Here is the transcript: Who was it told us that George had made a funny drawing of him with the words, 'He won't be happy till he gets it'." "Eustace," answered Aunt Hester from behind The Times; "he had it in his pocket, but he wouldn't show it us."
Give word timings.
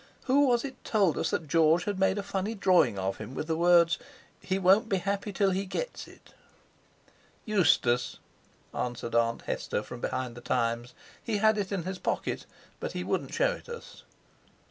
Who 0.23 0.47
was 0.47 0.65
it 0.65 0.83
told 0.83 1.15
us 1.19 1.29
that 1.29 1.47
George 1.47 1.83
had 1.83 1.99
made 1.99 2.17
a 2.17 2.23
funny 2.23 2.55
drawing 2.55 2.97
of 2.97 3.17
him 3.19 3.35
with 3.35 3.45
the 3.45 3.55
words, 3.55 3.99
'He 4.39 4.57
won't 4.57 4.89
be 4.89 4.97
happy 4.97 5.31
till 5.31 5.51
he 5.51 5.67
gets 5.67 6.07
it'." 6.07 6.33
"Eustace," 7.45 8.17
answered 8.73 9.13
Aunt 9.13 9.43
Hester 9.43 9.83
from 9.83 10.01
behind 10.01 10.33
The 10.33 10.41
Times; 10.41 10.95
"he 11.23 11.37
had 11.37 11.55
it 11.59 11.71
in 11.71 11.83
his 11.83 11.99
pocket, 11.99 12.47
but 12.79 12.93
he 12.93 13.03
wouldn't 13.03 13.35
show 13.35 13.51
it 13.51 13.69
us." 13.69 14.01